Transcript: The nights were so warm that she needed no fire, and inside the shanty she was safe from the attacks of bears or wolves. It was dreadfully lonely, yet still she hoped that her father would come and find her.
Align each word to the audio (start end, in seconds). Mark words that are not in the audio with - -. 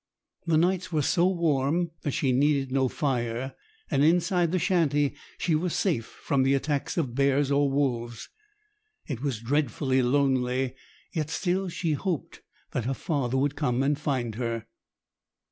The 0.47 0.57
nights 0.57 0.91
were 0.91 1.03
so 1.03 1.27
warm 1.27 1.91
that 2.01 2.09
she 2.13 2.31
needed 2.31 2.71
no 2.71 2.87
fire, 2.87 3.53
and 3.91 4.03
inside 4.03 4.51
the 4.51 4.57
shanty 4.57 5.13
she 5.37 5.53
was 5.53 5.75
safe 5.75 6.07
from 6.07 6.41
the 6.41 6.55
attacks 6.55 6.97
of 6.97 7.13
bears 7.13 7.51
or 7.51 7.69
wolves. 7.69 8.27
It 9.05 9.21
was 9.21 9.41
dreadfully 9.41 10.01
lonely, 10.01 10.73
yet 11.13 11.29
still 11.29 11.69
she 11.69 11.91
hoped 11.91 12.41
that 12.71 12.85
her 12.85 12.95
father 12.95 13.37
would 13.37 13.55
come 13.55 13.83
and 13.83 13.95
find 13.95 14.33
her. 14.41 14.65